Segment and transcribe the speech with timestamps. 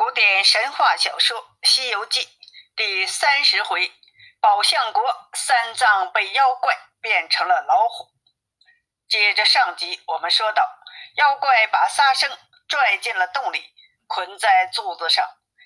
[0.00, 2.24] 古典神话小说《西游记》
[2.74, 3.92] 第三十回：
[4.40, 8.08] 宝象国三藏被妖怪变成了老虎。
[9.06, 10.66] 接着上集，我们说到，
[11.16, 12.34] 妖怪把沙僧
[12.66, 13.74] 拽进了洞里，
[14.06, 15.22] 捆在柱子上，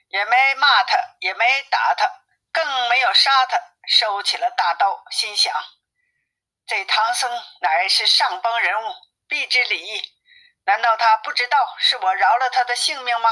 [0.08, 2.10] 也没骂他，也没打他，
[2.52, 3.56] 更没有杀他，
[3.86, 5.54] 收起了大刀，心想：
[6.66, 7.30] 这唐僧
[7.60, 8.94] 乃是上邦人物，
[9.28, 10.12] 必知礼义，
[10.64, 13.30] 难道他不知道是我饶了他的性命吗？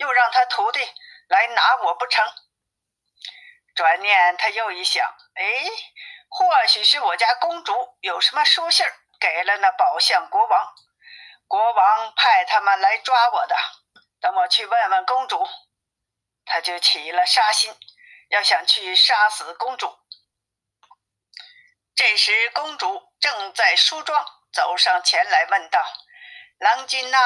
[0.00, 0.80] 又让他徒弟
[1.28, 2.24] 来拿我不成？
[3.74, 5.44] 转念他又一想，哎，
[6.28, 8.86] 或许是我家公主有什么书信
[9.20, 10.74] 给了那宝象国王，
[11.46, 13.54] 国王派他们来抓我的。
[14.20, 15.46] 等我去问问公主，
[16.46, 17.74] 他就起了杀心，
[18.30, 19.98] 要想去杀死公主。
[21.94, 25.84] 这时，公主正在梳妆，走上前来问道
[26.58, 27.18] ：“郎君呐？”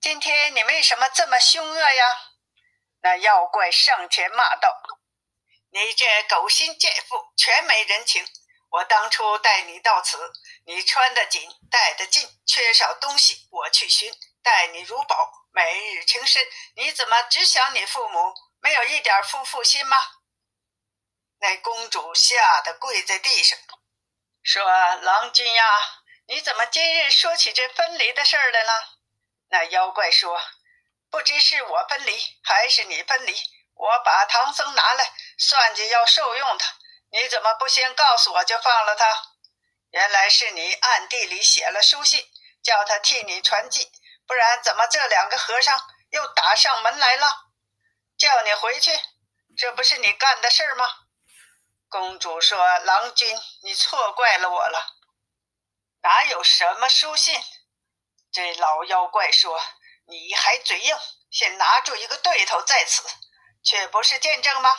[0.00, 2.04] 今天你为什么这么凶恶呀？
[3.02, 4.74] 那妖怪上前骂道
[5.72, 8.26] ：“你这狗心贱妇，全没人情！
[8.70, 10.32] 我当初带你到此，
[10.64, 14.10] 你穿得紧，带得进，缺少东西，我去寻，
[14.42, 16.46] 待你如宝，每日情深。
[16.76, 20.02] 你怎么只想你父母，没有一点夫妇心吗？”
[21.40, 23.58] 那公主吓得跪在地上，
[24.42, 24.64] 说
[24.96, 25.64] ：“郎君呀，
[26.26, 28.72] 你怎么今日说起这分离的事儿来了？”
[29.52, 30.40] 那妖怪说
[31.10, 33.34] ：“不知是我分离还是你分离，
[33.74, 36.72] 我把唐僧拿来，算计要受用他。
[37.10, 39.04] 你怎么不先告诉我就放了他？
[39.90, 42.24] 原来是你暗地里写了书信，
[42.62, 43.90] 叫他替你传记，
[44.24, 45.76] 不然怎么这两个和尚
[46.10, 47.46] 又打上门来了？
[48.16, 48.92] 叫你回去，
[49.58, 50.88] 这不是你干的事儿吗？”
[51.90, 54.94] 公主说：“郎君，你错怪了我了，
[56.02, 57.34] 哪有什么书信？”
[58.32, 59.60] 这老妖怪说
[60.06, 60.96] ：“你还嘴硬，
[61.30, 63.02] 先拿住一个对头在此，
[63.62, 64.70] 却不是见证吗？”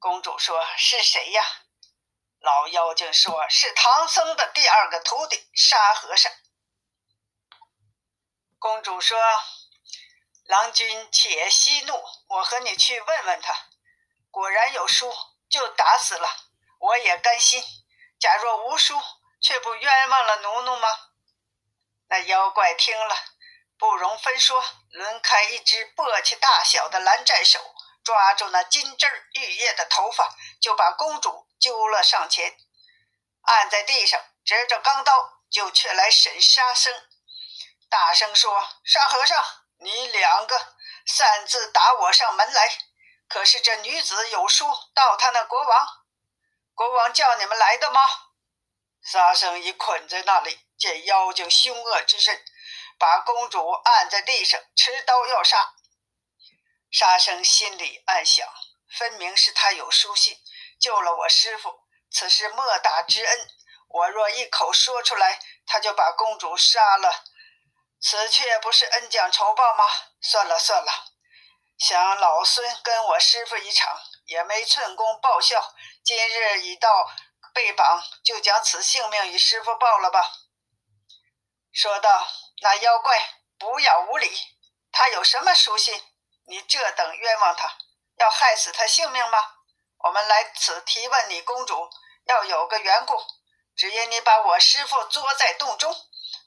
[0.00, 1.44] 公主说：“是谁呀？”
[2.40, 6.32] 老妖精说：“是唐僧的第二个徒弟沙和尚。”
[8.58, 9.18] 公主说
[10.48, 13.54] ：“郎君且息怒，我和你去问问他。
[14.30, 15.14] 果然有书，
[15.50, 16.28] 就打死了，
[16.78, 17.62] 我也甘心。
[18.18, 18.98] 假若无书，
[19.42, 20.88] 却不冤枉了奴奴吗？”
[22.10, 23.16] 那妖怪听了，
[23.78, 24.60] 不容分说，
[24.90, 27.60] 抡开一只簸箕大小的蓝湛手，
[28.02, 30.28] 抓住那金枝玉叶的头发，
[30.60, 32.56] 就把公主揪了上前，
[33.42, 36.92] 按在地上，执着钢刀就却来审沙僧，
[37.88, 39.44] 大声说：“沙和尚，
[39.78, 40.74] 你两个
[41.06, 42.76] 擅自打我上门来，
[43.28, 45.86] 可是这女子有书到他那国王，
[46.74, 48.00] 国王叫你们来的吗？”
[49.02, 50.60] 沙僧已捆在那里。
[50.78, 52.42] 见妖精凶恶之甚，
[52.98, 55.74] 把公主按在地上，持刀要杀。
[56.90, 58.48] 沙僧心里暗想：
[58.98, 60.38] 分明是他有书信，
[60.80, 63.50] 救了我师傅，此事莫大之恩。
[63.88, 67.24] 我若一口说出来，他就把公主杀了，
[68.00, 69.84] 此却不是恩将仇报吗？
[70.22, 70.90] 算了算了，
[71.76, 75.74] 想老孙跟我师傅一场，也没寸功报效。
[76.02, 77.06] 今日已到
[77.52, 80.32] 被绑，就将此性命与师傅报了吧。
[81.72, 82.26] 说道
[82.62, 83.16] ：“那妖怪
[83.58, 84.36] 不要无礼，
[84.90, 86.02] 他有什么书信？
[86.46, 87.76] 你这等冤枉他，
[88.16, 89.38] 要害死他性命吗？
[89.98, 91.88] 我们来此提问你公主，
[92.24, 93.22] 要有个缘故。
[93.76, 95.94] 只因你把我师傅捉在洞中，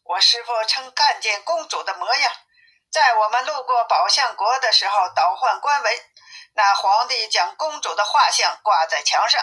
[0.03, 2.33] 我师傅曾看见公主的模样，
[2.91, 6.05] 在我们路过宝象国的时候，倒换官文，
[6.53, 9.41] 那皇帝将公主的画像挂在墙上，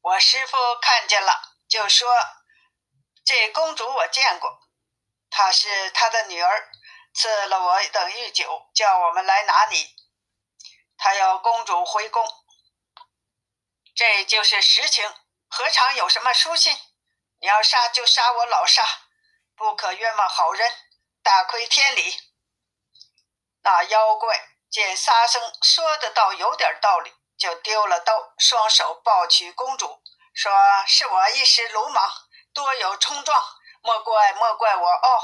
[0.00, 2.08] 我师傅看见了，就说。”
[3.24, 4.58] 这公主我见过，
[5.28, 6.70] 她是他的女儿，
[7.12, 9.94] 赐了我等御酒，叫我们来拿你。
[10.96, 12.26] 他要公主回宫，
[13.94, 15.14] 这就是实情，
[15.48, 16.74] 何尝有什么书信？
[17.40, 18.82] 你要杀就杀我老沙，
[19.54, 20.72] 不可冤枉好人，
[21.22, 22.18] 大亏天理。
[23.60, 30.02] 那妖怪见沙僧说的倒有点道理，就丢了刀，双手抱取公主，
[30.34, 30.52] 说
[30.86, 32.12] 是我一时鲁莽。
[32.52, 33.40] 多有冲撞，
[33.82, 35.22] 莫怪莫怪我哦。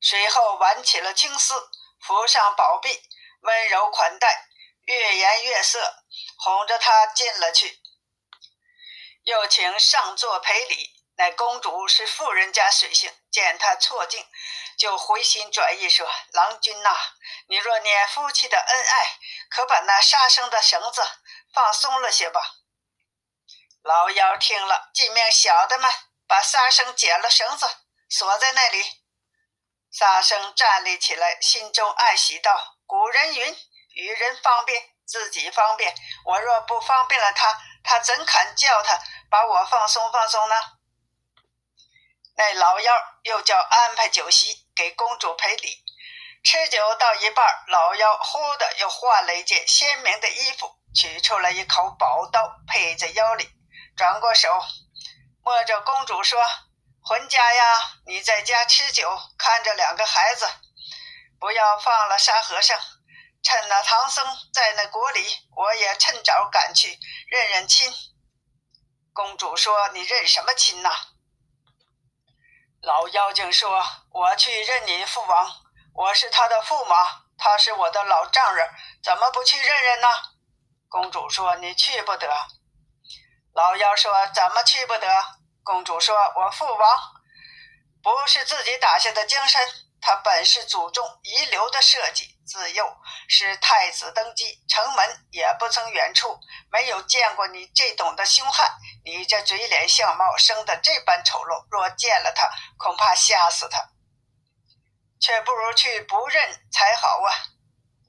[0.00, 3.02] 随后挽起了青丝，扶上宝臂，
[3.40, 4.48] 温柔款待，
[4.84, 5.80] 越颜悦色，
[6.36, 7.80] 哄着她进了去。
[9.24, 10.94] 又请上座赔礼。
[11.18, 14.24] 乃公主是富人家水性，见他错境，
[14.78, 16.96] 就回心转意说：“郎君呐，
[17.48, 19.18] 你若念夫妻的恩爱，
[19.50, 21.02] 可把那杀生的绳子
[21.58, 22.40] 放松了些吧。”
[23.82, 25.90] 老妖听了，尽命小的们。
[26.28, 27.66] 把沙僧剪了绳子，
[28.10, 28.84] 锁在那里。
[29.90, 33.56] 沙僧站立起来，心中暗喜道：“古人云，
[33.94, 35.94] 与人方便，自己方便。
[36.26, 39.00] 我若不方便了他，他怎肯叫他
[39.30, 40.54] 把我放松放松呢？”
[42.36, 45.82] 那老妖又叫安排酒席给公主赔礼。
[46.44, 53.48] 吃酒到一半，老妖忽的又换了一件鲜明的衣服，取出了一口宝刀，配在腰里，
[53.96, 54.62] 转过手，
[55.42, 56.40] 摸着公主说。
[57.00, 57.64] 浑家呀，
[58.06, 60.46] 你在家吃酒，看着两个孩子，
[61.40, 62.78] 不要放了沙和尚。
[63.42, 65.24] 趁那唐僧在那国里，
[65.56, 66.98] 我也趁早赶去
[67.28, 67.90] 认认亲。
[69.14, 70.90] 公主说：“你认什么亲呐？”
[72.82, 73.82] 老妖精说
[74.12, 75.50] ：“我去认你父王，
[75.94, 78.68] 我是他的驸马，他是我的老丈人，
[79.02, 80.08] 怎么不去认认呢？”
[80.88, 82.28] 公主说：“你去不得。”
[83.52, 85.06] 老妖说：“怎么去不得？”
[85.62, 86.98] 公主说：“我父王
[88.02, 89.62] 不是自己打下的江山，
[90.00, 92.36] 他本是祖宗遗留的设计。
[92.46, 92.96] 自幼
[93.28, 96.40] 是太子登基，城门也不曾远处，
[96.72, 98.66] 没有见过你这等的凶悍。
[99.04, 102.48] 你这嘴脸相貌生得这般丑陋，若见了他，
[102.78, 103.90] 恐怕吓死他。
[105.20, 107.28] 却不如去不认才好啊！”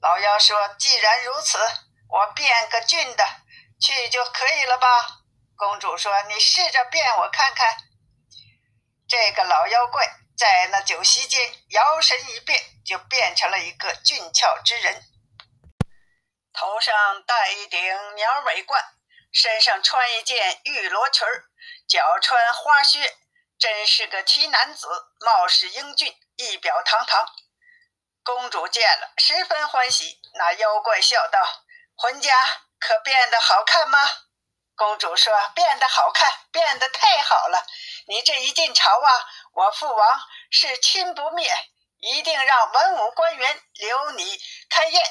[0.00, 1.58] 老妖说：“既然如此，
[2.10, 3.24] 我变个俊的
[3.80, 5.20] 去就可以了吧？”
[5.56, 7.76] 公主说：“你试着变我看看。”
[9.08, 15.02] 这个老妖怪在那酒席间摇身一变，就变成了一个俊俏之人，
[16.52, 18.82] 头上戴一顶鸟尾冠，
[19.32, 21.44] 身上穿一件玉罗裙儿，
[21.88, 23.16] 脚穿花靴，
[23.58, 24.88] 真是个奇男子，
[25.20, 27.26] 貌似英俊，仪表堂堂。
[28.22, 30.20] 公主见了，十分欢喜。
[30.34, 31.40] 那妖怪笑道
[32.00, 32.32] ：“浑家
[32.78, 33.98] 可变得好看吗？”
[34.74, 37.66] 公主说：“变得好看，变得太好了！
[38.06, 40.20] 你这一进朝啊，我父王
[40.50, 41.52] 是亲不灭，
[41.98, 45.04] 一定让文武官员留你开宴。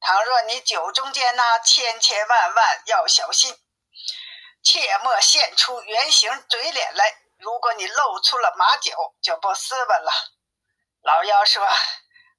[0.00, 3.58] 倘若你酒中间呢，千千万万要小心，
[4.62, 7.12] 切莫现出原形嘴脸来。
[7.38, 10.12] 如果你露出了马脚，就不斯文了。”
[11.02, 11.66] 老妖说：“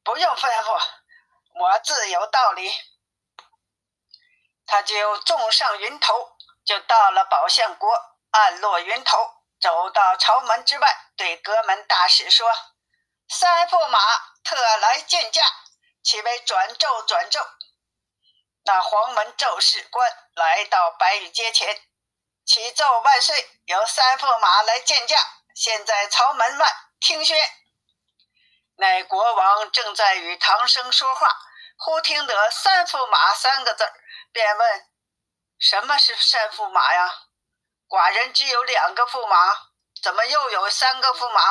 [0.06, 0.82] 不用吩咐，
[1.60, 2.72] 我自有道理。”
[4.72, 6.32] 他就纵上云头。
[6.64, 7.92] 就到了宝象国，
[8.30, 9.18] 暗落云头，
[9.60, 12.50] 走到朝门之外，对阁门大使说
[13.28, 14.00] ：“三驸马
[14.46, 15.44] 特来见驾，
[16.04, 17.40] 岂为转奏转奏。”
[18.64, 21.82] 那黄门奏事官来到白玉阶前，
[22.46, 25.18] 启奏万岁，有三驸马来见驾，
[25.54, 27.38] 现在朝门外听宣。
[28.78, 31.28] 那国王正在与唐僧说话，
[31.84, 33.92] 忽听得“三驸马”三个字
[34.32, 34.88] 便问。
[35.58, 37.12] 什么是三驸马呀？
[37.88, 41.42] 寡人只有两个驸马，怎么又有三个驸马？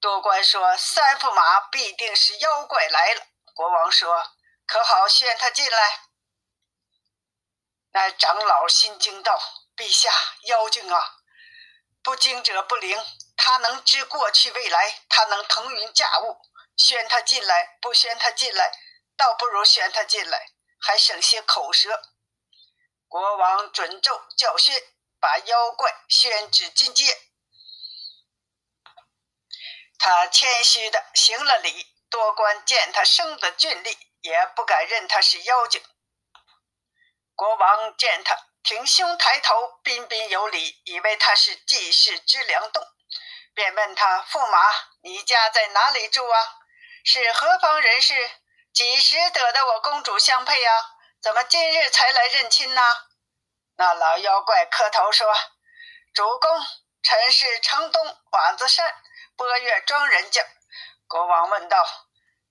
[0.00, 3.22] 多官说三驸马必定是妖怪来了。
[3.54, 4.32] 国王说
[4.68, 6.00] ：“可好宣他进来？”
[7.92, 9.40] 那长老心惊道
[9.74, 11.16] ：“陛下，妖精啊！
[12.02, 13.02] 不惊者不灵，
[13.34, 16.38] 他能知过去未来，他能腾云驾雾。
[16.76, 18.72] 宣他进来，不宣他进来，
[19.16, 20.50] 倒不如宣他进来，
[20.80, 22.02] 还省些口舌。”
[23.06, 24.74] 国王准奏教训，
[25.20, 27.16] 把妖怪宣至金阶。
[29.98, 35.82] 他谦虚的行了礼，多官见他生得俊丽，也不敢认他是妖精。
[37.36, 42.84] 国王见他挺胸抬头，彬彬有礼，以为他是济世之良栋，
[43.54, 44.58] 便问他：“驸马，
[45.02, 46.63] 你家在哪里住啊？
[47.04, 48.14] 是何方人士？
[48.72, 52.82] 几时得的我公主相配啊？”怎么今日才来认亲呢？
[53.76, 55.34] 那老妖怪磕头说
[56.12, 56.50] ：“主公，
[57.02, 58.94] 臣是城东瓦子山
[59.36, 60.44] 波月庄人家。”
[61.08, 61.86] 国王问道：“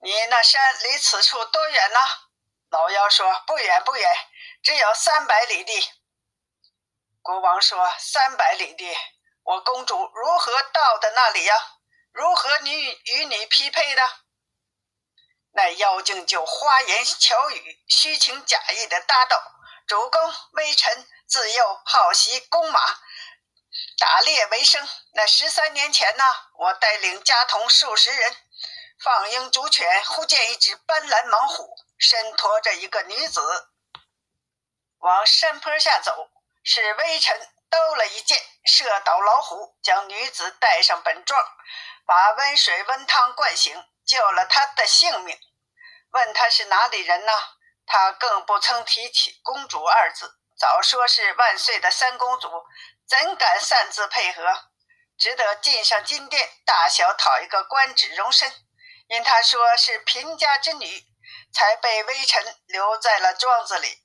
[0.01, 1.99] 你那山离此处多远呢？”
[2.69, 4.27] 老妖说：“不远不远，
[4.63, 5.91] 只有三百里地。”
[7.21, 8.97] 国王说：“三百里地，
[9.43, 11.55] 我公主如何到的那里呀？
[12.11, 14.01] 如何你与你匹配的？”
[15.55, 19.39] 那妖精就花言巧语、虚情假意的答道
[19.85, 22.81] ：“主公，微臣自幼好习弓马，
[23.99, 24.87] 打猎为生。
[25.13, 26.23] 那十三年前呢，
[26.57, 28.35] 我带领家童数十人
[28.99, 33.69] 放鹰逐犬，忽见一只斑斓猛虎，身驮着一个女子，
[34.97, 36.29] 往山坡下走。
[36.65, 37.37] 是微臣
[37.69, 41.45] 兜了一箭，射倒老虎，将女子带上本庄，
[42.07, 45.37] 把温水温汤灌醒。”救了他的性命，
[46.11, 47.31] 问他是哪里人呢？
[47.85, 52.49] 他更不曾提起公主二字，早说是万岁的三公主，
[53.07, 54.69] 怎敢擅自配合？
[55.17, 58.51] 只得进上金殿，大小讨一个官职容身。
[59.07, 61.05] 因他说是贫家之女，
[61.53, 63.99] 才被微臣留在了庄子里。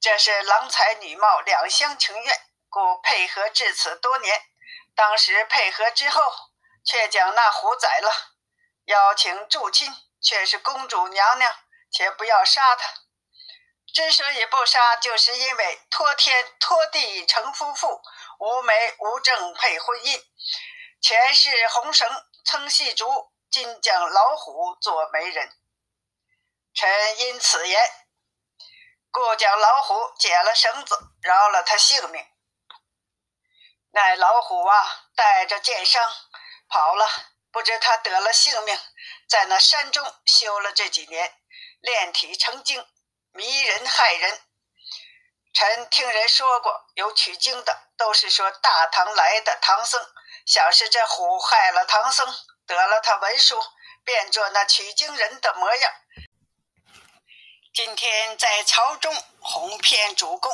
[0.00, 4.42] 这是郎才女貌，两厢情愿，故配合至此多年。
[4.94, 6.20] 当时配合之后，
[6.84, 8.33] 却将那虎宰了，
[8.84, 11.54] 邀请助亲，却是公主娘娘，
[11.90, 12.94] 且不要杀她。
[13.92, 18.02] 之所以不杀，就是因为托天托地成夫妇，
[18.38, 20.20] 无媒无证配婚姻。
[21.00, 22.08] 前世红绳
[22.44, 25.52] 曾系竹，今将老虎做媒人。
[26.74, 27.80] 臣因此言，
[29.12, 32.26] 故将老虎解了绳子，饶了他性命。
[33.92, 36.02] 那老虎啊，带着箭伤
[36.68, 37.06] 跑了，
[37.54, 38.76] 不知他得了性命，
[39.28, 41.32] 在那山中修了这几年，
[41.80, 42.84] 炼体成精，
[43.30, 44.40] 迷人害人。
[45.52, 50.04] 臣听人说过，有取经的，都是说大唐来的唐僧，
[50.44, 52.26] 想是这虎害了唐僧，
[52.66, 53.62] 得了他文书，
[54.02, 55.92] 变作那取经人的模样。
[57.72, 60.52] 今天在朝中哄骗主公，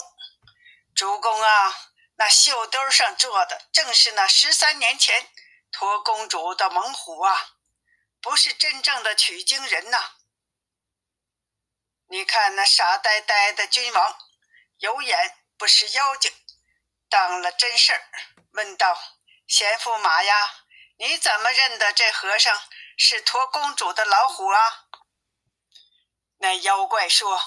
[0.95, 1.75] 主公啊！
[2.17, 5.27] 那袖兜上坐的正是那十三年前
[5.73, 7.57] 托公主的猛虎啊，
[8.21, 10.17] 不是真正的取经人呐！
[12.09, 14.19] 你看那傻呆呆的君王，
[14.79, 16.33] 有眼不识妖精，
[17.09, 18.03] 当了真事儿，
[18.53, 19.01] 问道
[19.47, 20.65] ：“贤驸马呀，
[20.99, 22.61] 你怎么认得这和尚
[22.97, 24.89] 是托公主的老虎啊？”
[26.39, 27.41] 那妖怪说：“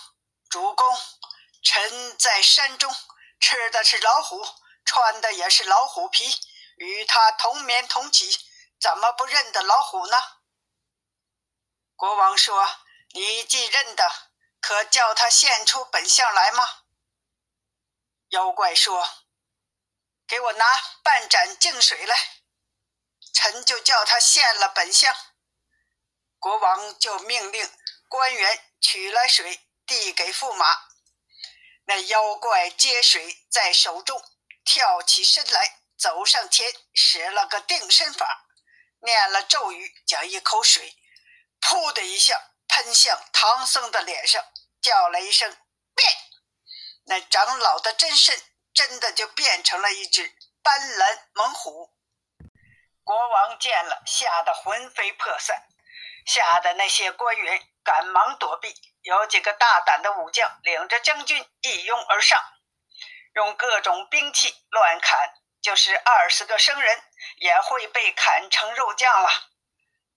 [0.49, 0.97] 主公，
[1.63, 2.93] 臣在山中
[3.39, 4.45] 吃的是老虎。”
[4.85, 6.25] 穿的也是老虎皮，
[6.75, 8.39] 与他同眠同起，
[8.79, 10.17] 怎么不认得老虎呢？
[11.95, 12.67] 国王说
[13.13, 14.11] ：“你既认得，
[14.59, 16.67] 可叫他现出本相来吗？”
[18.29, 19.07] 妖怪说
[20.27, 20.65] ：“给我拿
[21.03, 22.17] 半盏净水来，
[23.33, 25.15] 臣就叫他现了本相。”
[26.39, 27.71] 国王就命令
[28.07, 30.65] 官员取来水，递给驸马。
[31.85, 34.21] 那妖怪接水在手中。
[34.65, 38.45] 跳起身来，走上前，使了个定身法，
[38.99, 40.97] 念了咒语，将一口水
[41.63, 44.43] “噗”的一下喷向唐僧的脸上，
[44.81, 45.49] 叫了一声
[45.95, 46.13] “变”，
[47.07, 48.37] 那长老的真身
[48.73, 51.93] 真的就变成了一只斑斓猛虎。
[53.05, 55.65] 国王见了，吓得魂飞魄散，
[56.25, 58.75] 吓得那些官员赶忙躲避。
[59.03, 62.43] 有几个大胆的武将领着将军一拥而上。
[63.35, 65.17] 用各种兵器乱砍，
[65.63, 67.03] 就是二十个生人
[67.37, 69.29] 也会被砍成肉酱了。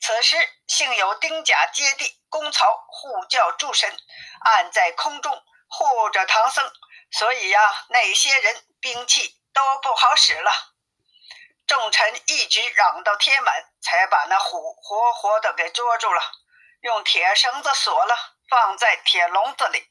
[0.01, 0.37] 此时
[0.67, 3.97] 幸有丁甲接地，公曹护教诸神，
[4.41, 6.71] 按在空中护着唐僧，
[7.13, 10.53] 所以呀，那些人兵器都不好使了。
[11.67, 16.21] 众臣一直嚷到天晚，才把那虎活活的给捉住了，
[16.81, 18.17] 用铁绳子锁了，
[18.49, 19.91] 放在铁笼子里。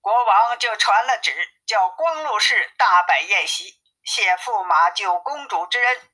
[0.00, 6.10] 国王就传了旨，叫光禄氏大摆宴席，谢驸马救公主之恩，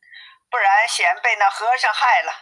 [0.51, 2.33] 不然险被那和尚害了。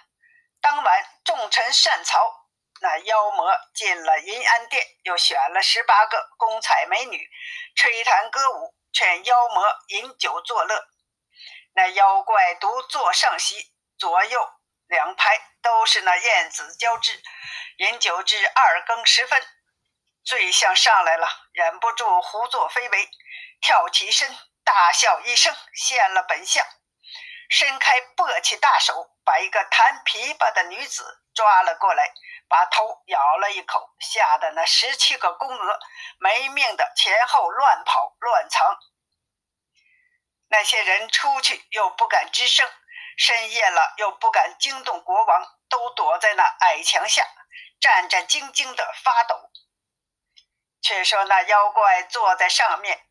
[0.61, 2.49] 当晚众臣善曹，
[2.81, 7.29] 那妖魔进了银安殿，又选了十八个宫彩美女，
[7.77, 10.89] 吹弹歌舞，劝妖魔饮酒作乐。
[11.75, 14.51] 那妖怪独坐上席，左右
[14.89, 17.23] 两排都是那燕子交织，
[17.77, 19.41] 饮酒至二更时分。
[20.25, 23.09] 醉相上来了，忍不住胡作非为，
[23.61, 26.67] 跳起身，大笑一声，现了本相，
[27.49, 32.13] 伸开簸箕大手，把一个弹琵琶的女子抓了过来，
[32.49, 35.79] 把头咬了一口，吓得那十七个宫娥
[36.19, 38.77] 没命的前后乱跑乱藏。
[40.49, 42.69] 那些人出去又不敢吱声，
[43.17, 47.25] 深夜了又不敢惊动国王，都躲在那矮墙下，
[47.81, 49.49] 战战兢兢的发抖。
[50.83, 53.06] 却说那妖怪坐在上面，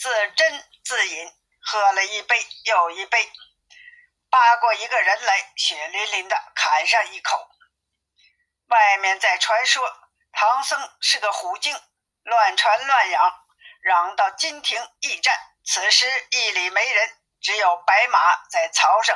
[0.00, 1.30] 自斟自饮，
[1.60, 3.30] 喝了一杯又一杯，
[4.30, 7.46] 扒过一个人来，血淋淋的砍上一口。
[8.68, 9.86] 外面在传说
[10.32, 11.78] 唐僧是个虎精，
[12.22, 13.44] 乱传乱嚷，
[13.82, 15.38] 嚷到金庭驿站。
[15.66, 19.14] 此时驿里没人，只有白马在槽上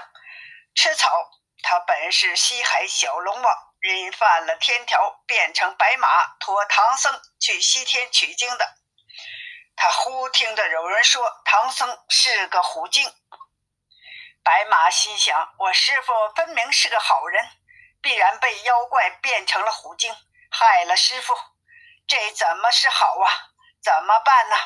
[0.75, 1.31] 吃草。
[1.63, 3.71] 他本是西海小龙王。
[3.81, 8.84] 因犯了天条，变成白马驮唐僧去西天取经的。
[10.45, 13.11] 听得有人说唐僧是个虎精。
[14.43, 17.49] 白马心想：我师傅分明是个好人，
[18.03, 20.15] 必然被妖怪变成了虎精，
[20.51, 21.35] 害了师傅。
[22.07, 23.55] 这怎么是好啊？
[23.83, 24.57] 怎么办呢？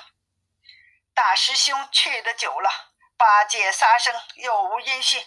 [1.15, 2.69] 大师兄去的久了，
[3.17, 5.25] 八戒、沙僧又无音信，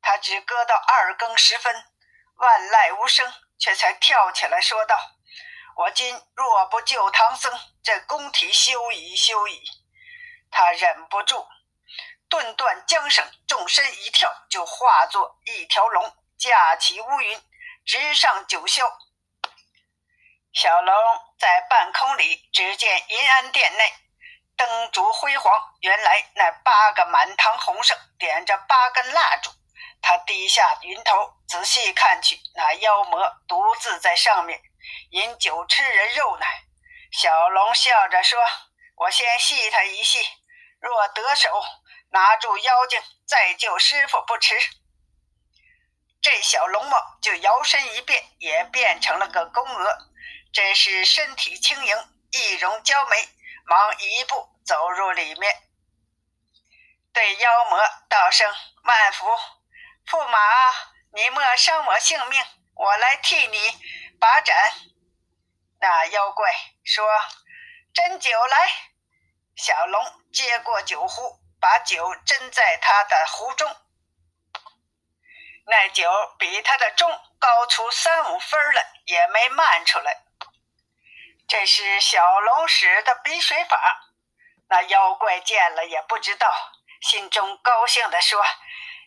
[0.00, 1.74] 他只搁到二更时分，
[2.36, 4.96] 万籁无声，却才跳起来说道
[5.76, 7.52] ：“我今若不救唐僧，
[7.82, 9.62] 这宫体休矣，休矣！”
[10.50, 11.46] 他忍不住，
[12.28, 17.42] 顿断缰绳，纵身一跳，就化作一条龙，架起乌云，
[17.86, 18.82] 直上九霄。
[20.52, 20.94] 小龙
[21.38, 23.92] 在半空里，只见银安殿内
[24.56, 25.74] 灯烛辉煌。
[25.80, 29.50] 原来那八个满堂红绳点着八根蜡烛。
[30.02, 34.60] 他低下云头，仔细看去，那妖魔独自在上面
[35.10, 36.44] 饮酒吃人肉呢。
[37.12, 38.38] 小龙笑着说
[38.96, 40.18] ：“我先戏他一戏，
[40.80, 41.62] 若得手，
[42.10, 44.56] 拿住妖精，再救师傅不迟。”
[46.22, 49.98] 这小龙猫就摇身一变，也变成了个公鹅。
[50.52, 51.96] 真是身体轻盈，
[52.30, 53.28] 易容娇美，
[53.64, 55.62] 忙一步走入里面，
[57.12, 58.46] 对妖魔道声
[58.84, 59.26] ：“万福，
[60.06, 60.38] 驸马，
[61.14, 63.58] 你莫伤我性命，我来替你
[64.22, 64.54] 把盏。”
[65.82, 66.48] 那妖怪
[66.84, 67.04] 说
[67.92, 68.72] ：“斟酒来。”
[69.58, 70.00] 小龙
[70.32, 73.76] 接过酒壶，把酒斟在他的壶中，
[75.66, 80.22] 那酒比他的盅高出三五分了，也没漫出来。
[81.48, 84.06] 这是小龙使的逼水法，
[84.68, 86.48] 那妖怪见了也不知道，
[87.00, 88.42] 心中高兴地说：“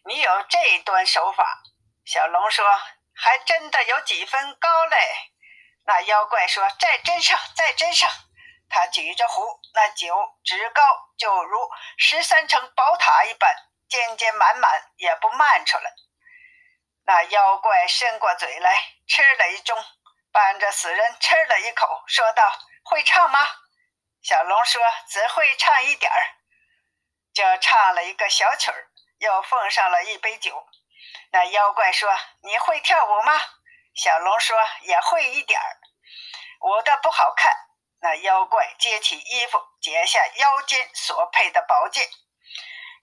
[0.06, 1.64] 你有这端手法。”
[2.06, 2.66] 小龙说
[3.16, 4.98] ：“还真的有几分高嘞。”
[5.88, 8.10] 那妖怪说：“再斟上，再斟上。”
[8.70, 10.82] 他举着壶，那酒直高
[11.18, 13.56] 就如十三层宝塔一般，
[13.88, 15.94] 尖尖满满，也不漫出来。
[17.06, 18.76] 那妖怪伸过嘴来，
[19.08, 19.76] 吃了一盅。
[20.32, 22.52] 伴着死人吃了一口，说道
[22.84, 23.40] ：“会唱吗？”
[24.22, 26.36] 小龙说：“只会唱一点儿。”
[27.34, 28.88] 就唱了一个小曲儿，
[29.20, 30.68] 又奉上了一杯酒。
[31.36, 32.10] 那妖怪说
[32.44, 33.34] ：“你会跳舞吗？”
[33.94, 35.68] 小龙说：“也会一点儿，
[36.62, 37.52] 舞的不好看。”
[38.00, 42.08] 那妖怪揭起衣服，解下腰间所配的宝剑，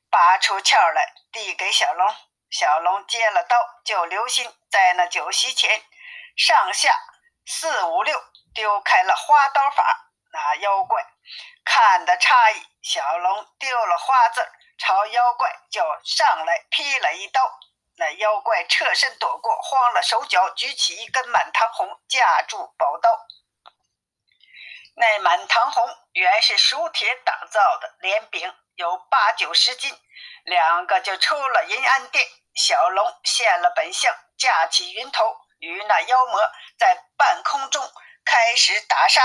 [0.09, 2.17] 拔出鞘来递给小龙。
[2.51, 5.83] 小龙接了刀，就留心在那酒席前
[6.35, 6.99] 上下。
[7.45, 8.19] 四五六
[8.55, 11.05] 丢开了花刀法，那妖怪
[11.67, 12.67] 看得诧异。
[12.83, 17.43] 小龙丢了花字，朝妖怪就上来劈了一刀。
[17.97, 23.27] 那妖怪侧身躲过，慌了手脚，举起一根满堂红架住宝刀。
[24.95, 29.99] 那满堂红原是熟铁打造的，连柄有八九十斤，
[30.45, 32.27] 两个就出了银安殿。
[32.55, 35.37] 小龙现了本相，架起云头。
[35.61, 37.89] 与那妖魔在半空中
[38.25, 39.23] 开始打杀。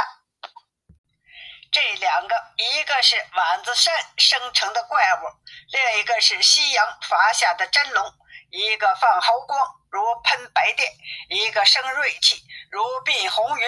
[1.71, 5.25] 这两个，一个是碗子山生成的怪物，
[5.71, 8.13] 另一个是西洋伐下的真龙。
[8.49, 10.91] 一个放毫光如喷白电，
[11.29, 13.67] 一个生锐气如蔽红云。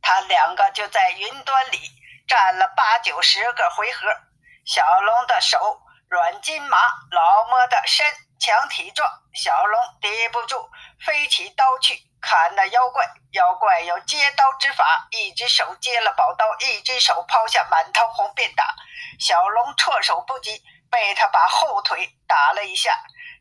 [0.00, 1.78] 他两个就在云端里
[2.28, 4.08] 战了八九十个回合。
[4.64, 6.78] 小龙的手软筋麻，
[7.10, 8.06] 老魔的身。
[8.36, 10.68] 强体壮，小龙抵不住，
[11.00, 13.02] 飞起刀去砍那妖怪。
[13.32, 18.74] 妖怪有接刀之法，一只手接了宝刀，一只手抛下满堂红便打。
[19.18, 20.62] 小龙措手不及，
[20.94, 22.96] 被他把后腿打了一下，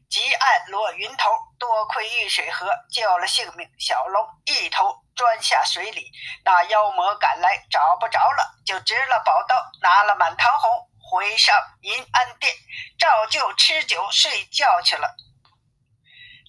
[0.10, 1.30] 急按落云头。
[1.60, 6.12] 多亏遇水河救了性命，小龙一头钻下水里。
[6.44, 10.90] 那妖魔赶来找不着了，就执了宝刀，拿了满堂红。
[11.00, 12.54] 回上银安殿，
[12.98, 15.16] 照旧吃酒睡觉去了。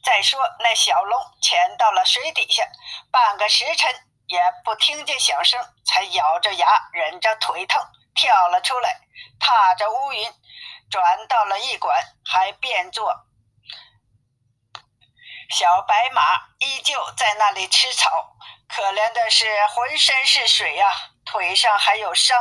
[0.02, 2.66] 再说那小龙潜到了水底下，
[3.12, 3.94] 半个时辰
[4.26, 7.80] 也不听见响声，才咬着牙忍着腿疼
[8.14, 9.00] 跳了出来，
[9.38, 10.32] 踏着乌云
[10.90, 13.26] 转到了驿馆，还变作
[15.50, 16.22] 小白马，
[16.58, 18.36] 依旧在那里吃草。
[18.66, 20.90] 可怜的是浑身是水呀，
[21.24, 22.36] 腿上还有伤。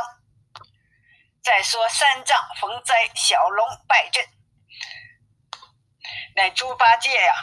[1.42, 4.26] 再说三藏逢灾，小龙败阵。
[6.34, 7.34] 那猪八戒呀，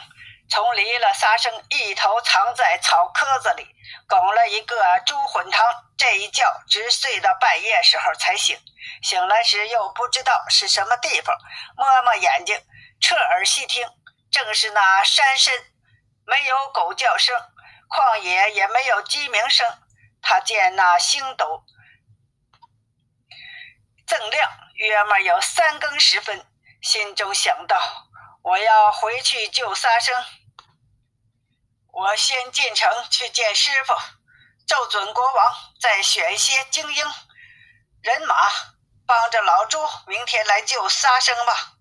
[0.52, 3.66] 从离了沙僧，一头藏在草窠子里，
[4.06, 5.66] 拱了一个猪混汤。
[5.98, 8.60] 这一觉直睡到半夜时候才醒，
[9.02, 11.34] 醒来时又不知道是什么地方，
[11.78, 12.62] 摸摸眼睛，
[13.00, 13.88] 侧耳细听，
[14.30, 15.54] 正是那山深
[16.26, 17.34] 没有狗叫声，
[17.88, 19.66] 旷野也没有鸡鸣声。
[20.22, 21.64] 他见那星斗。
[24.06, 26.46] 锃亮，约莫有三更时分，
[26.82, 27.80] 心中想到：
[28.42, 30.14] 我要回去救沙僧。
[31.92, 33.94] 我先进城去见师傅，
[34.66, 37.06] 奏准国王，再选一些精英
[38.02, 38.36] 人马，
[39.06, 39.78] 帮着老朱
[40.08, 41.74] 明天来救沙僧吧。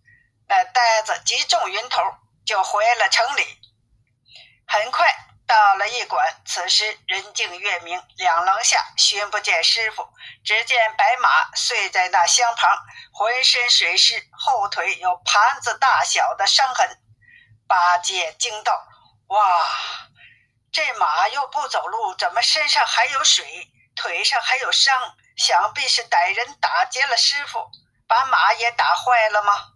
[0.48, 2.02] 那呆子急中云头，
[2.44, 3.60] 就回了城里。
[4.66, 5.06] 很快
[5.46, 10.08] 到了驿馆，此时人静月明，两廊下寻不见师傅，
[10.44, 12.76] 只见白马睡在那厢旁，
[13.12, 16.98] 浑身水湿，后腿有盘子大小的伤痕。
[17.68, 18.88] 八戒惊道
[19.30, 19.66] ：“哇，
[20.72, 25.16] 这马又不走路，怎么身上还有水，腿上还有伤？
[25.36, 27.70] 想必是歹人打劫了师傅，
[28.08, 29.72] 把马也打坏了吗？”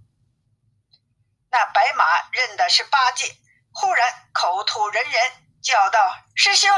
[1.51, 3.37] 那白马认的是八戒，
[3.73, 6.69] 忽然口吐人言，叫道：“师兄！”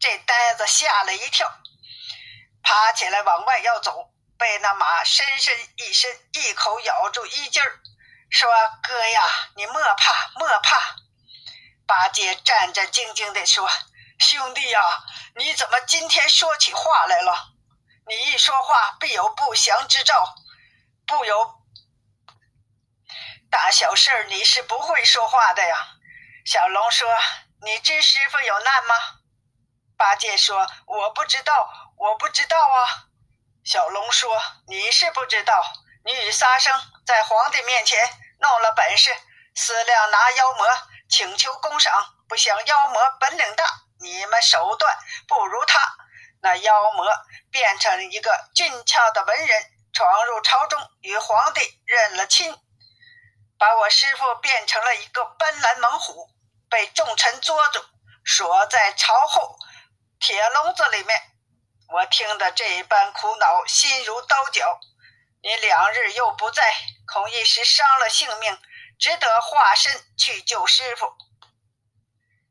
[0.00, 1.52] 这呆子吓了一跳，
[2.62, 7.78] 爬起来往外要走，被那马深深一伸，一口咬住衣襟儿，
[8.30, 8.50] 说
[8.82, 9.22] ：“哥呀，
[9.54, 10.96] 你莫怕，莫怕。”
[11.86, 13.68] 八戒战战兢兢地说
[14.18, 14.80] ：“兄弟呀，
[15.36, 17.52] 你怎么今天说起话来了？
[18.06, 20.34] 你一说话，必有不祥之兆，
[21.06, 21.54] 不有。”
[23.50, 25.76] 大小事儿你是不会说话的呀，
[26.44, 27.08] 小龙说
[27.62, 28.94] ：“你知师傅有难吗？”
[29.96, 33.06] 八戒说：“我不知道，我不知道啊。”
[33.64, 35.62] 小龙说：“你是不知道，
[36.04, 36.72] 你与沙僧
[37.06, 37.98] 在皇帝面前
[38.40, 39.14] 闹了本事，
[39.54, 40.66] 思量拿妖魔
[41.08, 41.92] 请求公赏，
[42.28, 43.64] 不想妖魔本领大，
[44.00, 44.96] 你们手段
[45.28, 45.80] 不如他。
[46.42, 47.06] 那妖魔
[47.50, 52.54] 变成一个俊俏的文人，闯入朝中，与皇帝认了亲。”
[53.56, 56.28] 把我师傅变成了一个斑斓猛虎，
[56.68, 57.82] 被众臣捉住，
[58.26, 59.56] 锁在朝后
[60.18, 61.22] 铁笼子里面。
[61.88, 64.80] 我听得这般苦恼，心如刀绞。
[65.40, 66.74] 你两日又不在，
[67.06, 68.58] 恐一时伤了性命，
[69.04, 71.14] 只得化身去救师傅。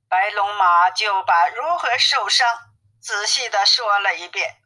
[0.08, 2.48] 白龙马就把如何受伤
[3.02, 4.58] 仔细的说了一遍，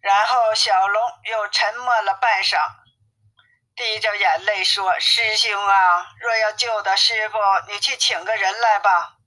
[0.00, 2.56] 然后小龙又沉默了半晌。
[3.76, 9.18] 滴着眼泪说：“师兄啊，若要救得师傅，你去请个人来吧。”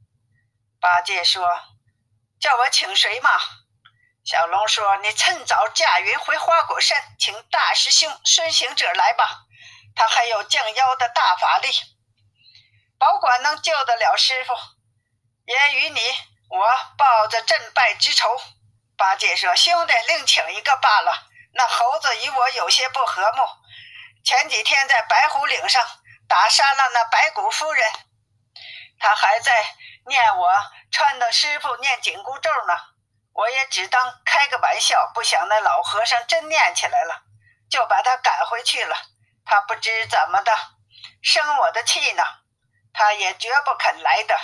[0.81, 1.47] 八戒说
[2.41, 3.29] ：“叫我请谁嘛？”
[4.25, 9.45] 小龙说：“你趁早驾云回花果山，请大师兄孙行者来吧。
[9.95, 11.69] 他还有降妖的大法力，
[12.97, 14.53] 保管能救得了师傅，
[15.45, 16.01] 也与你
[16.49, 16.65] 我
[16.97, 18.41] 报着阵败之仇。”
[18.97, 21.27] 八戒说：“兄弟，另请一个罢了。
[21.53, 23.43] 那猴子与我有些不和睦。”
[24.23, 25.83] 前几天在白虎岭上
[26.27, 27.91] 打杀了那白骨夫人，
[28.99, 29.75] 他还在
[30.05, 30.49] 念我
[30.91, 32.77] 穿的师傅念紧箍咒呢。
[33.33, 37.23] 我也只当开个玩笑，不想那老和尚真念起来了，
[37.69, 38.95] 就把他赶回去了。
[39.45, 40.55] 他不知怎么的
[41.21, 42.23] 生我的气呢，
[42.93, 44.37] 他也绝不肯来的。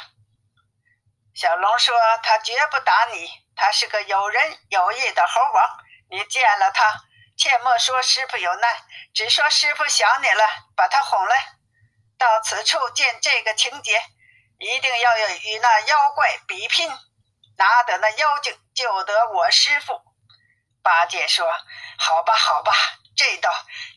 [1.33, 5.77] 小龙说他绝不打你，他是个有仁有义的猴王，
[6.10, 7.03] 你见了他。
[7.38, 8.77] 切莫说师傅有难，
[9.13, 10.43] 只说师傅想你了，
[10.75, 11.38] 把他哄来。
[12.17, 14.01] 到此处见这个情节，
[14.57, 16.89] 一定要与那妖怪比拼，
[17.57, 20.01] 拿得那妖精，救得我师傅。
[20.81, 21.47] 八戒说
[21.99, 22.73] ：“好吧，好吧，
[23.17, 23.51] 这等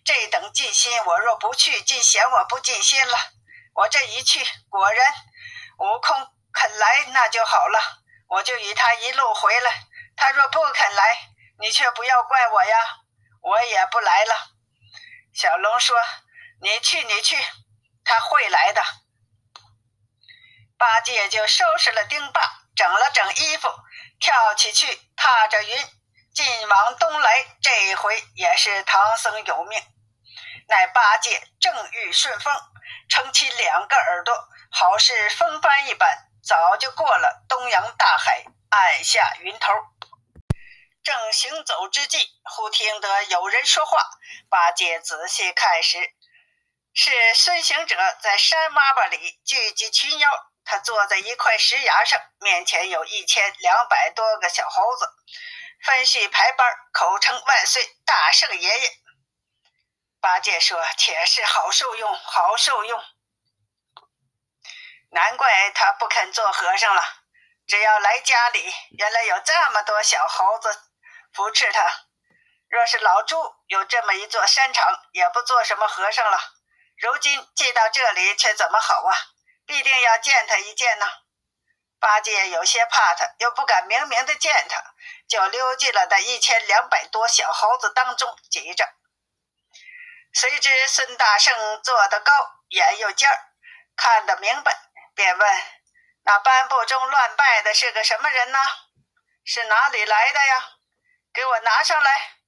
[0.04, 3.16] 这等尽心，我若不去，尽嫌我不尽心了。
[3.74, 5.14] 我这一去，果然
[5.78, 6.16] 悟空
[6.52, 7.78] 肯来，那就好了，
[8.26, 9.86] 我就与他一路回来。
[10.16, 11.28] 他若不肯来，
[11.60, 12.96] 你却不要怪我呀。”
[13.42, 14.34] 我也不来了，
[15.32, 15.96] 小龙说
[16.60, 17.42] ：“你去，你去，
[18.04, 18.82] 他会来的。”
[20.76, 23.72] 八戒就收拾了钉耙，整了整衣服，
[24.20, 25.74] 跳起去，踏着云，
[26.34, 27.46] 晋往东来。
[27.62, 29.80] 这一回也是唐僧有命，
[30.68, 32.54] 乃八戒正欲顺风，
[33.08, 34.34] 撑起两个耳朵，
[34.70, 39.72] 好似风帆一般，早就过了东洋大海，按下云头。
[41.02, 43.98] 正行走之际，忽听得有人说话。
[44.48, 45.98] 八戒仔细看时，
[46.92, 50.28] 是孙行者在山洼洼里聚集群妖。
[50.62, 55.08] 他坐在一块石崖上，面前有一千两百多个小猴子，
[55.84, 58.92] 分序排班，口称万岁大圣爷爷。
[60.20, 63.02] 八戒说：“且是好受用，好受用。
[65.10, 67.02] 难怪他不肯做和尚了。
[67.66, 70.82] 只要来家里，原来有这么多小猴子。”
[71.32, 72.06] 扶持他。
[72.68, 73.36] 若是老朱
[73.68, 76.38] 有这么一座山场，也不做什么和尚了。
[76.98, 79.16] 如今进到这里，却怎么好啊？
[79.64, 81.06] 必定要见他一见呢。
[82.00, 84.82] 八戒有些怕他，又不敢明明的见他，
[85.28, 88.88] 就溜进了那一千两百多小猴子当中挤着。
[90.32, 92.32] 谁知孙大圣坐得高，
[92.68, 93.38] 眼又尖儿，
[93.96, 94.76] 看得明白，
[95.14, 95.62] 便问
[96.24, 98.58] ：“那颁布中乱拜的是个什么人呢？
[99.44, 100.70] 是哪里来的呀？”
[101.34, 102.38] 给我拿上来！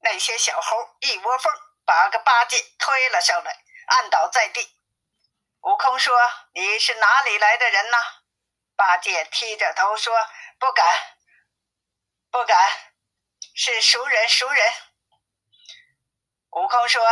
[0.00, 1.52] 那些小猴一窝蜂
[1.84, 4.78] 把个八戒推了上来，按倒在地。
[5.62, 6.14] 悟空说
[6.54, 7.98] ：“你是哪里来的人呢？”
[8.76, 10.14] 八戒低着头说
[10.60, 10.86] ：“不敢，
[12.30, 12.92] 不敢，
[13.54, 14.72] 是熟人，熟人。”
[16.52, 17.02] 悟空说：“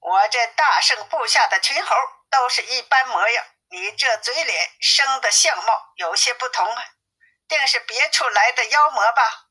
[0.00, 1.96] 我这大圣部下的群猴
[2.30, 6.84] 都是一般模样，你这嘴脸生的相貌有些不同啊，
[7.48, 9.48] 定是别处来的妖魔吧？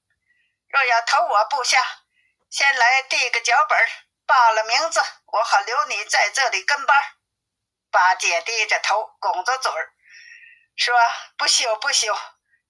[0.69, 1.83] 若要投我部下，
[2.51, 3.87] 先来递个脚本，
[4.27, 6.95] 报了名字，我好留你在这里跟班。”
[7.89, 9.93] 八戒低着头，拱着嘴儿
[10.77, 10.95] 说
[11.37, 12.15] ：“不羞不羞，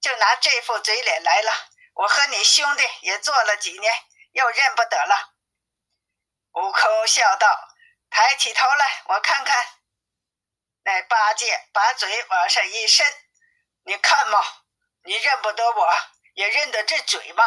[0.02, 1.52] 就拿这副嘴脸来了。
[1.94, 3.94] 我和你兄弟也做了几年，
[4.32, 5.34] 又认不得了。”
[6.56, 7.76] 悟空笑道
[8.10, 9.68] ：“抬起头来，我看看。”
[10.84, 13.06] 那八戒把嘴往上一伸
[13.84, 14.42] ：“你看嘛，
[15.04, 15.94] 你认不得我，
[16.34, 17.44] 也认得这嘴吗？”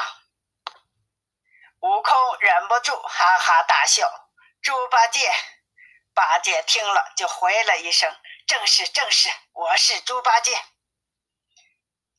[1.81, 4.29] 悟空忍不住哈哈大笑。
[4.61, 5.33] 猪八戒，
[6.12, 8.14] 八戒听了就回了一声
[8.50, 10.60] ：“正是，正是，我是猪八戒。”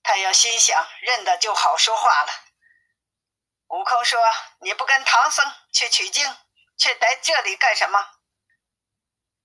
[0.01, 2.31] 他又心想：认得就好说话了。
[3.67, 4.17] 悟空说
[4.63, 6.33] ：“你不跟唐僧去取经？”
[6.79, 8.11] 却在这里干什么？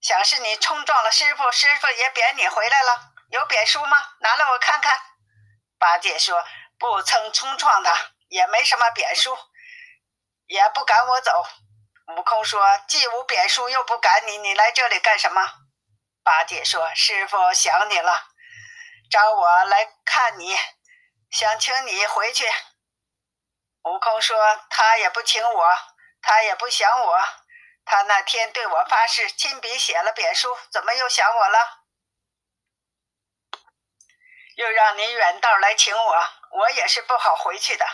[0.01, 3.15] 想是你冲撞了师傅，师傅也贬你回来了。
[3.31, 4.13] 有贬书吗？
[4.21, 4.97] 拿来我看看。
[5.81, 6.47] 八戒说
[6.79, 9.37] ：“不曾冲撞他，也没什么贬书，
[10.47, 11.45] 也不赶我走。”
[12.17, 15.63] 悟空说：“既无贬书，又不赶你，你来这里干什么？”
[16.27, 18.13] 八戒说：“师傅想你了，
[19.09, 20.59] 找我来看你，
[21.31, 22.45] 想请你回去。”
[23.85, 24.37] 悟空说
[24.69, 25.79] ：“他也不请我。”
[26.21, 27.19] 他也不想我，
[27.85, 31.85] 他那天对我发誓，亲笔写了贬书，怎么又想我了？
[34.57, 37.87] 又让你远道来请我，我也是不好回去的。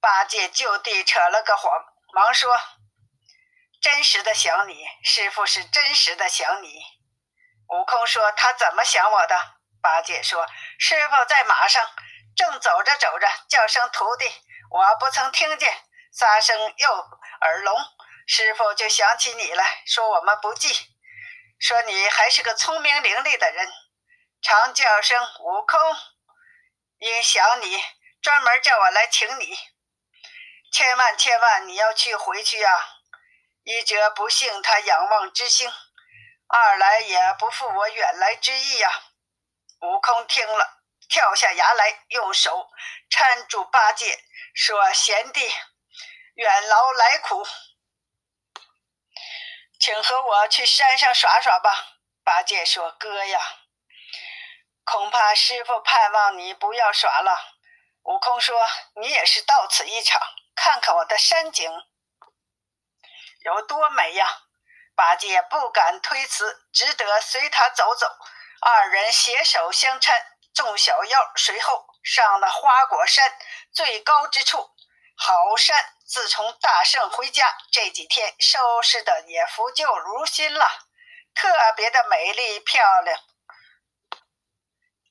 [0.00, 1.70] 八戒就地扯了个谎，
[2.14, 2.58] 忙说
[3.82, 6.82] ：“真实的想你，师傅是真实的想你。”
[7.72, 9.36] 悟空说：“他怎么想我的？”
[9.80, 10.46] 八戒说
[10.78, 11.84] ：“师傅在马上，
[12.36, 14.30] 正走着走着，叫声徒弟，
[14.70, 16.90] 我不曾听见。”撒声又
[17.40, 17.74] 耳聋，
[18.26, 20.68] 师傅就想起你来，说我们不济，
[21.58, 23.72] 说你还是个聪明伶俐的人，
[24.42, 25.80] 常叫声悟空，
[26.98, 27.82] 因想你，
[28.20, 29.56] 专门叫我来请你，
[30.70, 32.78] 千万千万你要去回去呀！
[33.64, 35.72] 一则不幸他仰望之星，
[36.54, 38.90] 二来也不负我远来之意呀。
[39.80, 42.68] 悟空听了，跳下崖来，用手
[43.10, 44.22] 搀住八戒，
[44.54, 45.50] 说：“贤弟。”
[46.36, 47.46] 远劳来苦，
[49.80, 51.98] 请和我去山上耍耍吧。
[52.22, 53.40] 八戒说：“哥呀，
[54.84, 57.56] 恐怕师傅盼望你不要耍了。”
[58.04, 58.66] 悟空说
[59.00, 60.20] ：“你也是到此一场，
[60.54, 61.70] 看看我的山景
[63.40, 64.42] 有多美呀！”
[64.94, 68.06] 八戒不敢推辞，只得随他走走。
[68.60, 70.12] 二人携手相搀，
[70.54, 73.36] 众小妖随后上了花果山
[73.72, 74.70] 最高之处。
[75.16, 75.94] 好山！
[76.04, 80.66] 自从大圣回家这几天，收拾的也复旧如新了，
[81.34, 83.18] 特别的美丽漂亮，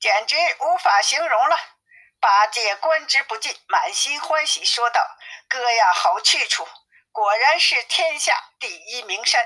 [0.00, 1.58] 简直无法形容了。
[2.20, 5.00] 八戒观之不尽，满心欢喜，说道
[5.48, 6.68] ：“哥呀，好去处，
[7.10, 9.44] 果然是天下第一名山。”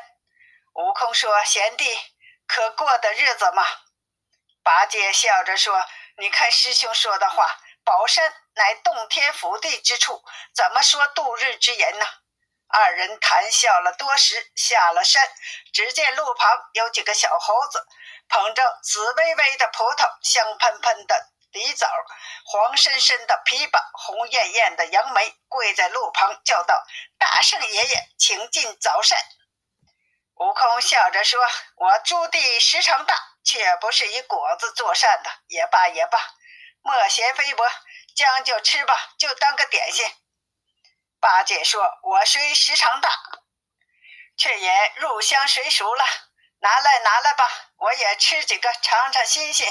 [0.76, 1.98] 悟空说：“贤弟，
[2.46, 3.66] 可过的日子吗？”
[4.62, 5.84] 八戒笑着说
[6.18, 12.06] ：“你看师兄说的话，宝山。”乃洞天福地之处，怎么说度日之言呢？
[12.68, 15.30] 二人谈笑了多时，下了山，
[15.74, 17.86] 只见路旁有几个小猴子，
[18.28, 21.86] 捧着紫薇薇的葡萄，香喷喷的梨枣，
[22.46, 26.82] 黄深深的枇杷，红艳艳的杨梅，跪在路旁叫道
[27.20, 29.18] ：“大圣爷爷，请进早膳。”
[30.36, 31.40] 悟空笑着说
[31.76, 35.30] ：“我朱棣时常大，却不是以果子做膳的。
[35.48, 36.18] 也罢也罢，
[36.82, 37.64] 莫嫌菲薄。”
[38.16, 40.10] 将就吃吧，就当个点心。
[41.20, 43.10] 八戒说：“我虽时常大，
[44.38, 46.02] 却也入乡随俗了。
[46.60, 47.46] 拿来，拿来吧，
[47.76, 49.70] 我也吃几个，尝尝新鲜。”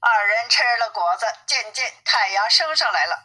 [0.00, 3.18] 二人吃了果子，渐渐太阳升上来了。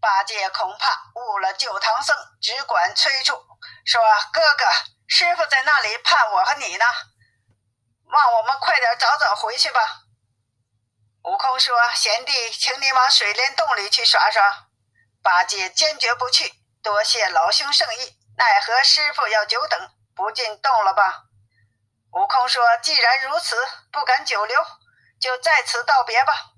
[0.00, 3.45] 八戒恐怕误了救唐僧，只管催促
[3.84, 4.00] 说
[4.32, 4.64] ：“哥哥，
[5.06, 6.84] 师傅在那里盼我和你呢，
[8.04, 9.80] 望我们快点早早回去吧。”
[11.24, 14.68] 悟空说：“贤弟，请你往水帘洞里去耍耍。”
[15.22, 21.24] 八戒坚决不去，多谢老兄圣意，奈何师傅要久等，不进洞了吧？
[22.12, 23.56] 悟空说：“既然如此，
[23.90, 24.64] 不敢久留，
[25.20, 26.52] 就在此道别吧。”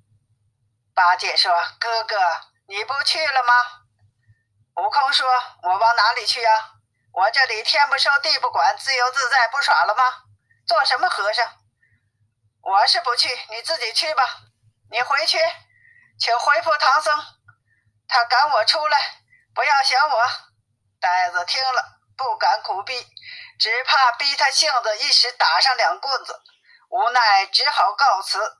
[0.94, 2.16] 八戒说：“哥哥，
[2.66, 3.54] 你不去了吗？”
[4.76, 5.26] 悟空说
[5.64, 6.50] ：“我往哪里去呀？
[7.18, 10.04] 我这里天不收地不管，自由自在，不耍了吗？
[10.68, 11.52] 做什么和尚？
[12.62, 14.22] 我是不去，你自己去吧。
[14.88, 15.36] 你回去，
[16.20, 17.12] 请回复唐僧，
[18.06, 18.96] 他赶我出来，
[19.52, 20.30] 不要想我。”
[21.02, 23.04] 呆子听了，不敢苦逼，
[23.58, 26.40] 只怕逼他性子一时打上两棍子，
[26.88, 28.58] 无奈只好告辞，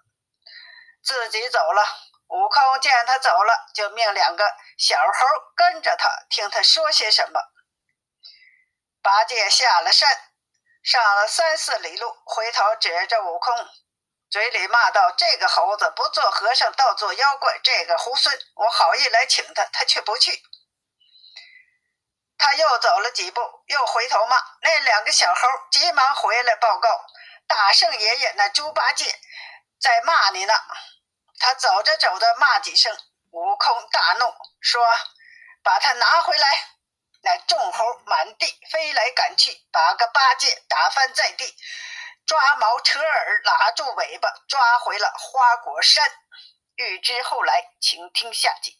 [1.04, 1.84] 自己走了。
[2.26, 7.40] 悟空见他走了，就命两个小猴跟着他，听他说些什么。
[9.08, 10.06] 八戒下了山，
[10.82, 13.56] 上了三四里路，回头指着悟空，
[14.30, 17.58] 嘴里骂道：“这个猴子不做和尚，倒做妖怪！
[17.64, 20.42] 这个猢狲，我好意来请他，他却不去。”
[22.36, 26.90] 他又走了几步，又回头骂那两个小猴，急忙回来报告
[27.48, 29.06] ：“大圣爷爷，那猪八戒
[29.80, 30.52] 在骂你呢。”
[31.40, 32.94] 他走着走着，骂几声，
[33.30, 34.86] 悟空大怒，说
[35.64, 36.68] ：“把他拿回来！”
[37.20, 41.54] 那众猴满地飞来赶去，把个八戒打翻在地，
[42.26, 46.04] 抓毛扯耳，拉住尾巴，抓回了花果山。
[46.76, 48.78] 欲知后来，请听下集。